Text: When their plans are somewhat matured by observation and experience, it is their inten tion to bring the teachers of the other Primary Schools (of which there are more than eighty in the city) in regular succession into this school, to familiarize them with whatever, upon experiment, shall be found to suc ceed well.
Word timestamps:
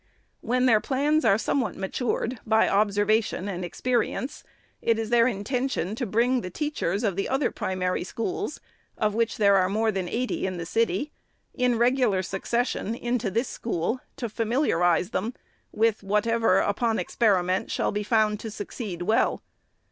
When 0.39 0.65
their 0.65 0.79
plans 0.81 1.23
are 1.25 1.37
somewhat 1.37 1.75
matured 1.75 2.39
by 2.43 2.67
observation 2.67 3.47
and 3.47 3.63
experience, 3.63 4.43
it 4.81 4.97
is 4.97 5.11
their 5.11 5.25
inten 5.25 5.69
tion 5.69 5.93
to 5.93 6.07
bring 6.07 6.41
the 6.41 6.49
teachers 6.49 7.03
of 7.03 7.15
the 7.15 7.29
other 7.29 7.51
Primary 7.51 8.03
Schools 8.03 8.59
(of 8.97 9.13
which 9.13 9.37
there 9.37 9.55
are 9.57 9.69
more 9.69 9.91
than 9.91 10.09
eighty 10.09 10.47
in 10.47 10.57
the 10.57 10.65
city) 10.65 11.11
in 11.53 11.77
regular 11.77 12.23
succession 12.23 12.95
into 12.95 13.29
this 13.29 13.47
school, 13.47 13.99
to 14.15 14.27
familiarize 14.27 15.11
them 15.11 15.35
with 15.71 16.01
whatever, 16.01 16.57
upon 16.57 16.97
experiment, 16.97 17.69
shall 17.69 17.91
be 17.91 18.01
found 18.01 18.39
to 18.39 18.49
suc 18.49 18.71
ceed 18.71 19.03
well. 19.03 19.43